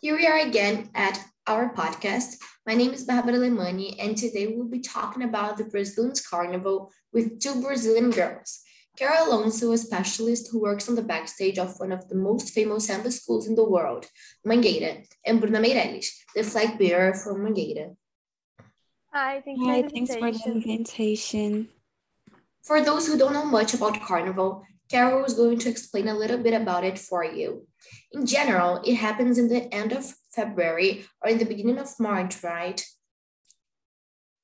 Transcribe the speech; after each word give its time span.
Here 0.00 0.16
we 0.16 0.28
are 0.28 0.38
again 0.38 0.90
at 0.94 1.18
our 1.48 1.74
podcast. 1.74 2.36
My 2.64 2.74
name 2.74 2.92
is 2.92 3.02
Barbara 3.02 3.32
Lemani, 3.32 3.96
and 3.98 4.16
today 4.16 4.46
we'll 4.46 4.68
be 4.68 4.78
talking 4.78 5.24
about 5.24 5.56
the 5.56 5.64
Brazilian's 5.64 6.24
Carnival 6.24 6.92
with 7.12 7.40
two 7.40 7.60
Brazilian 7.60 8.10
girls. 8.10 8.60
Carol 8.96 9.26
Alonso, 9.26 9.72
a 9.72 9.76
specialist 9.76 10.50
who 10.52 10.60
works 10.60 10.88
on 10.88 10.94
the 10.94 11.02
backstage 11.02 11.58
of 11.58 11.74
one 11.80 11.90
of 11.90 12.08
the 12.08 12.14
most 12.14 12.54
famous 12.54 12.86
samba 12.86 13.10
schools 13.10 13.48
in 13.48 13.56
the 13.56 13.68
world, 13.68 14.06
Mangueira, 14.46 15.04
and 15.26 15.40
Bruna 15.40 15.58
Meirelles, 15.58 16.06
the 16.36 16.44
flag 16.44 16.78
bearer 16.78 17.12
from 17.14 17.38
Mangueira. 17.38 17.96
Hi, 19.12 19.42
thank 19.44 19.58
Hi, 19.64 19.82
thanks 19.82 20.14
for 20.14 20.30
the 20.30 20.62
invitation. 20.62 21.70
For 22.62 22.80
those 22.80 23.08
who 23.08 23.18
don't 23.18 23.32
know 23.32 23.46
much 23.46 23.74
about 23.74 24.00
Carnival, 24.00 24.62
Carol 24.88 25.24
is 25.24 25.34
going 25.34 25.58
to 25.58 25.68
explain 25.68 26.08
a 26.08 26.14
little 26.14 26.38
bit 26.38 26.54
about 26.54 26.84
it 26.84 26.98
for 26.98 27.24
you. 27.24 27.66
In 28.12 28.24
general, 28.24 28.80
it 28.84 28.94
happens 28.94 29.38
in 29.38 29.48
the 29.48 29.72
end 29.72 29.92
of 29.92 30.14
February 30.30 31.04
or 31.22 31.30
in 31.30 31.38
the 31.38 31.44
beginning 31.44 31.78
of 31.78 32.00
March, 32.00 32.42
right? 32.42 32.82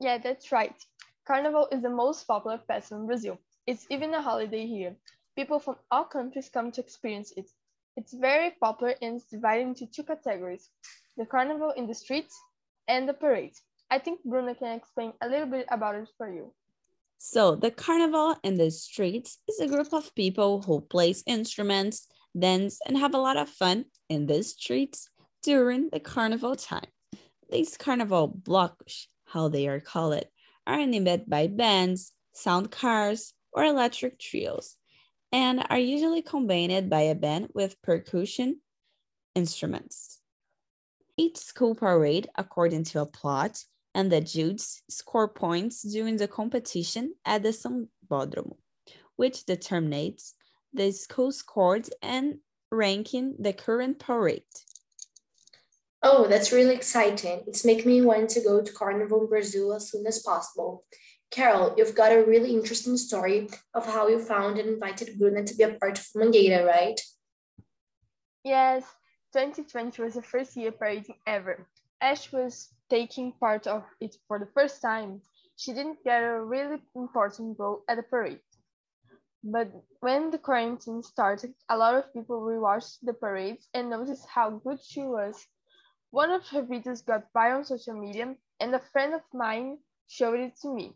Yeah, 0.00 0.18
that's 0.18 0.52
right. 0.52 0.74
Carnival 1.26 1.68
is 1.72 1.80
the 1.80 1.88
most 1.88 2.26
popular 2.26 2.58
festival 2.58 3.00
in 3.00 3.06
Brazil. 3.06 3.38
It's 3.66 3.86
even 3.88 4.12
a 4.12 4.20
holiday 4.20 4.66
here. 4.66 4.96
People 5.36 5.58
from 5.58 5.76
all 5.90 6.04
countries 6.04 6.50
come 6.50 6.70
to 6.72 6.80
experience 6.80 7.32
it. 7.36 7.50
It's 7.96 8.12
very 8.12 8.50
popular 8.60 8.94
and 9.00 9.16
it's 9.16 9.30
divided 9.30 9.68
into 9.68 9.86
two 9.86 10.02
categories, 10.02 10.68
the 11.16 11.24
carnival 11.24 11.70
in 11.70 11.86
the 11.86 11.94
streets 11.94 12.38
and 12.86 13.08
the 13.08 13.14
parade. 13.14 13.54
I 13.90 13.98
think 13.98 14.20
Bruna 14.24 14.54
can 14.54 14.76
explain 14.76 15.12
a 15.22 15.28
little 15.28 15.46
bit 15.46 15.66
about 15.70 15.94
it 15.94 16.08
for 16.18 16.28
you. 16.28 16.52
So 17.26 17.56
the 17.56 17.70
carnival 17.70 18.36
in 18.44 18.56
the 18.56 18.70
streets 18.70 19.38
is 19.48 19.58
a 19.58 19.66
group 19.66 19.94
of 19.94 20.14
people 20.14 20.60
who 20.60 20.82
plays 20.82 21.24
instruments, 21.26 22.06
dance, 22.38 22.80
and 22.86 22.98
have 22.98 23.14
a 23.14 23.18
lot 23.18 23.38
of 23.38 23.48
fun 23.48 23.86
in 24.10 24.26
the 24.26 24.42
streets 24.42 25.08
during 25.42 25.88
the 25.88 26.00
carnival 26.00 26.54
time. 26.54 26.90
These 27.50 27.78
carnival 27.78 28.28
blocks, 28.28 29.08
how 29.24 29.48
they 29.48 29.66
are 29.68 29.80
called, 29.80 30.22
are 30.66 30.78
animated 30.78 31.24
by 31.26 31.46
bands, 31.46 32.12
sound 32.34 32.70
cars, 32.70 33.32
or 33.54 33.64
electric 33.64 34.18
trios, 34.18 34.76
and 35.32 35.64
are 35.70 35.78
usually 35.78 36.20
combined 36.20 36.90
by 36.90 37.00
a 37.08 37.14
band 37.14 37.48
with 37.54 37.80
percussion 37.80 38.60
instruments. 39.34 40.20
Each 41.16 41.38
school 41.38 41.74
parade, 41.74 42.28
according 42.36 42.84
to 42.84 43.00
a 43.00 43.06
plot, 43.06 43.64
and 43.94 44.10
the 44.10 44.20
judges 44.20 44.82
score 44.88 45.28
points 45.28 45.82
during 45.82 46.16
the 46.16 46.28
competition 46.28 47.14
at 47.24 47.42
the 47.42 47.50
Sambódromo, 47.50 48.56
which 49.16 49.44
determines 49.44 50.34
the 50.72 50.90
school 50.90 51.30
scores 51.32 51.90
and 52.02 52.38
ranking 52.70 53.36
the 53.38 53.52
current 53.52 53.98
parade. 53.98 54.42
Oh, 56.02 56.26
that's 56.28 56.52
really 56.52 56.74
exciting. 56.74 57.44
It's 57.46 57.64
making 57.64 57.86
me 57.86 58.02
want 58.02 58.28
to 58.30 58.42
go 58.42 58.60
to 58.60 58.72
Carnival 58.72 59.22
in 59.22 59.28
Brazil 59.28 59.72
as 59.72 59.88
soon 59.88 60.06
as 60.06 60.22
possible. 60.22 60.84
Carol, 61.30 61.74
you've 61.78 61.94
got 61.94 62.12
a 62.12 62.24
really 62.24 62.52
interesting 62.52 62.96
story 62.96 63.48
of 63.72 63.86
how 63.86 64.08
you 64.08 64.18
found 64.18 64.58
and 64.58 64.68
invited 64.68 65.18
Bruna 65.18 65.44
to 65.44 65.54
be 65.54 65.64
a 65.64 65.74
part 65.74 65.98
of 65.98 66.04
Mangueira, 66.14 66.66
right? 66.66 67.00
Yes, 68.44 68.82
2020 69.32 70.02
was 70.02 70.14
the 70.14 70.22
first 70.22 70.54
year 70.56 70.70
parading 70.70 71.16
ever. 71.26 71.66
Ash 72.04 72.30
was 72.32 72.68
taking 72.90 73.32
part 73.32 73.66
of 73.66 73.82
it 73.98 74.14
for 74.28 74.38
the 74.38 74.52
first 74.52 74.82
time. 74.82 75.22
She 75.56 75.72
didn't 75.72 76.04
get 76.04 76.22
a 76.22 76.44
really 76.44 76.76
important 76.94 77.58
role 77.58 77.82
at 77.88 77.96
the 77.96 78.02
parade. 78.02 78.40
But 79.42 79.72
when 80.00 80.30
the 80.30 80.36
quarantine 80.36 81.02
started, 81.02 81.54
a 81.70 81.78
lot 81.78 81.94
of 81.94 82.12
people 82.12 82.42
rewatched 82.42 82.98
the 83.02 83.14
parades 83.14 83.68
and 83.72 83.88
noticed 83.88 84.26
how 84.26 84.50
good 84.50 84.80
she 84.84 85.00
was. 85.00 85.46
One 86.10 86.30
of 86.30 86.46
her 86.48 86.62
videos 86.62 87.02
got 87.02 87.32
viral 87.32 87.60
on 87.60 87.64
social 87.64 87.98
media, 87.98 88.36
and 88.60 88.74
a 88.74 88.80
friend 88.92 89.14
of 89.14 89.22
mine 89.32 89.78
showed 90.06 90.40
it 90.40 90.56
to 90.60 90.68
me. 90.68 90.92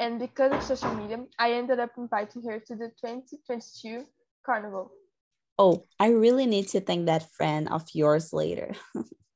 And 0.00 0.18
because 0.18 0.52
of 0.52 0.62
social 0.64 0.92
media, 0.96 1.24
I 1.38 1.52
ended 1.52 1.78
up 1.78 1.92
inviting 1.96 2.42
her 2.50 2.58
to 2.58 2.74
the 2.74 2.90
2022 3.00 4.06
carnival. 4.44 4.90
Oh, 5.56 5.86
I 6.00 6.08
really 6.08 6.46
need 6.46 6.66
to 6.70 6.80
thank 6.80 7.06
that 7.06 7.30
friend 7.30 7.68
of 7.68 7.84
yours 7.94 8.32
later. 8.32 8.74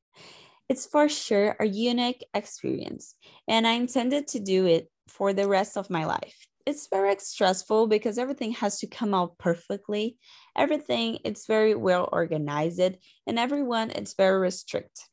it's 0.73 0.87
for 0.87 1.07
sure 1.07 1.55
a 1.61 1.67
unique 1.67 2.25
experience, 2.33 3.15
and 3.47 3.67
I 3.67 3.73
intended 3.73 4.27
to 4.29 4.41
do 4.41 4.65
it 4.65 4.89
for 5.07 5.35
the 5.35 5.47
rest 5.47 5.77
of 5.77 5.91
my 5.91 6.07
life. 6.07 6.47
It's 6.65 6.87
very 6.87 7.15
stressful 7.19 7.89
because 7.89 8.17
everything 8.17 8.53
has 8.53 8.79
to 8.79 8.87
come 8.87 9.13
out 9.13 9.37
perfectly. 9.37 10.17
Everything 10.57 11.19
it's 11.27 11.47
very 11.47 11.75
well 11.75 12.09
organized, 12.11 12.97
and 13.27 13.39
everyone 13.39 13.91
it's 13.91 14.15
very 14.15 14.39
restrict. 14.41 15.11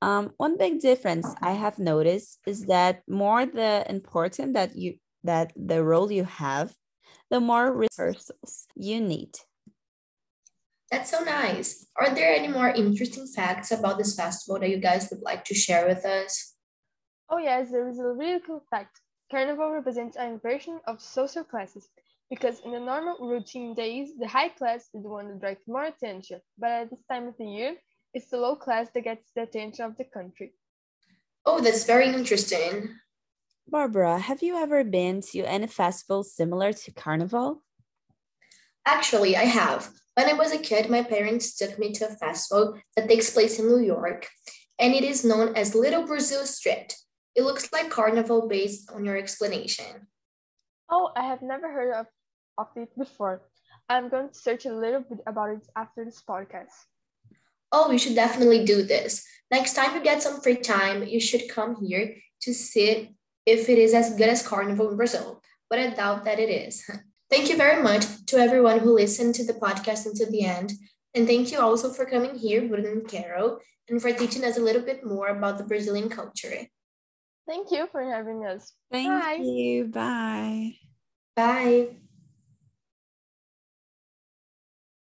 Um, 0.00 0.30
one 0.36 0.56
big 0.56 0.80
difference 0.80 1.26
I 1.42 1.54
have 1.64 1.80
noticed 1.80 2.38
is 2.46 2.66
that 2.66 3.02
more 3.08 3.44
the 3.44 3.84
important 3.88 4.54
that 4.54 4.76
you 4.76 4.90
that 5.24 5.52
the 5.56 5.82
role 5.82 6.12
you 6.12 6.22
have, 6.22 6.72
the 7.30 7.40
more 7.40 7.66
rehearsals 7.72 8.68
you 8.76 9.00
need. 9.00 9.34
That's 10.92 11.10
so 11.10 11.24
nice. 11.24 11.86
Are 11.96 12.14
there 12.14 12.34
any 12.34 12.48
more 12.48 12.68
interesting 12.68 13.26
facts 13.26 13.70
about 13.70 13.96
this 13.96 14.14
festival 14.14 14.60
that 14.60 14.68
you 14.68 14.76
guys 14.76 15.08
would 15.10 15.22
like 15.22 15.42
to 15.46 15.54
share 15.54 15.88
with 15.88 16.04
us? 16.04 16.52
Oh 17.30 17.38
yes, 17.38 17.70
there 17.70 17.88
is 17.88 17.98
a 17.98 18.08
really 18.08 18.40
cool 18.46 18.62
fact. 18.70 19.00
Carnival 19.30 19.70
represents 19.70 20.18
an 20.18 20.34
inversion 20.34 20.80
of 20.86 21.00
social 21.00 21.44
classes 21.44 21.88
because 22.28 22.60
in 22.60 22.72
the 22.72 22.78
normal 22.78 23.16
routine 23.26 23.74
days, 23.74 24.10
the 24.20 24.28
high 24.28 24.50
class 24.50 24.90
is 24.92 25.02
the 25.02 25.08
one 25.08 25.28
that 25.28 25.40
directs 25.40 25.66
more 25.66 25.84
attention. 25.84 26.42
But 26.58 26.70
at 26.70 26.90
this 26.90 27.02
time 27.10 27.26
of 27.26 27.38
the 27.38 27.46
year, 27.46 27.74
it's 28.12 28.28
the 28.28 28.36
low 28.36 28.56
class 28.56 28.88
that 28.92 29.04
gets 29.04 29.30
the 29.34 29.44
attention 29.44 29.86
of 29.86 29.96
the 29.96 30.04
country. 30.04 30.52
Oh, 31.46 31.62
that's 31.62 31.86
very 31.86 32.08
interesting. 32.08 32.90
Barbara, 33.66 34.18
have 34.18 34.42
you 34.42 34.58
ever 34.58 34.84
been 34.84 35.22
to 35.32 35.40
any 35.44 35.68
festival 35.68 36.22
similar 36.22 36.74
to 36.74 36.92
Carnival? 36.92 37.62
Actually, 38.84 39.38
I 39.38 39.44
have. 39.44 39.88
When 40.14 40.28
I 40.28 40.34
was 40.34 40.52
a 40.52 40.58
kid, 40.58 40.90
my 40.90 41.02
parents 41.02 41.56
took 41.56 41.78
me 41.78 41.92
to 41.92 42.08
a 42.08 42.16
festival 42.16 42.78
that 42.96 43.08
takes 43.08 43.30
place 43.30 43.58
in 43.58 43.66
New 43.66 43.80
York, 43.80 44.28
and 44.78 44.94
it 44.94 45.04
is 45.04 45.24
known 45.24 45.56
as 45.56 45.74
Little 45.74 46.06
Brazil 46.06 46.44
Street. 46.44 46.96
It 47.34 47.44
looks 47.44 47.72
like 47.72 47.90
Carnival 47.90 48.48
based 48.48 48.90
on 48.92 49.04
your 49.04 49.16
explanation. 49.16 50.08
Oh, 50.90 51.10
I 51.16 51.24
have 51.24 51.40
never 51.40 51.72
heard 51.72 51.94
of, 51.94 52.06
of 52.58 52.68
it 52.76 52.96
before. 52.98 53.42
I'm 53.88 54.10
going 54.10 54.28
to 54.28 54.34
search 54.34 54.66
a 54.66 54.74
little 54.74 55.00
bit 55.00 55.20
about 55.26 55.50
it 55.50 55.66
after 55.74 56.04
this 56.04 56.22
podcast 56.28 56.76
oh, 57.72 57.90
you 57.90 57.98
should 57.98 58.14
definitely 58.14 58.64
do 58.64 58.82
this. 58.82 59.26
Next 59.50 59.74
time 59.74 59.94
you 59.94 60.02
get 60.02 60.22
some 60.22 60.40
free 60.40 60.56
time, 60.56 61.04
you 61.04 61.20
should 61.20 61.48
come 61.48 61.84
here 61.84 62.14
to 62.42 62.54
see 62.54 63.16
if 63.46 63.68
it 63.68 63.78
is 63.78 63.94
as 63.94 64.14
good 64.14 64.28
as 64.28 64.46
Carnival 64.46 64.90
in 64.90 64.96
Brazil, 64.96 65.42
but 65.68 65.78
I 65.78 65.90
doubt 65.90 66.24
that 66.24 66.38
it 66.38 66.50
is. 66.50 66.88
Thank 67.32 67.48
you 67.48 67.56
very 67.56 67.82
much 67.82 68.04
to 68.26 68.36
everyone 68.36 68.80
who 68.80 68.92
listened 68.92 69.34
to 69.36 69.46
the 69.46 69.54
podcast 69.54 70.04
until 70.04 70.30
the 70.30 70.44
end. 70.44 70.74
And 71.14 71.26
thank 71.26 71.50
you 71.50 71.60
also 71.60 71.88
for 71.88 72.04
coming 72.04 72.34
here, 72.34 72.68
Bruna 72.68 72.90
and 72.90 73.08
Carol, 73.08 73.58
and 73.88 74.02
for 74.02 74.12
teaching 74.12 74.44
us 74.44 74.58
a 74.58 74.60
little 74.60 74.82
bit 74.82 75.02
more 75.02 75.28
about 75.28 75.56
the 75.56 75.64
Brazilian 75.64 76.10
culture. 76.10 76.66
Thank 77.48 77.70
you 77.70 77.88
for 77.90 78.02
having 78.02 78.44
us. 78.44 78.74
Thank 78.90 79.08
Bye. 79.08 79.40
you. 79.40 79.86
Bye. 79.86 80.74
Bye. 81.34 81.96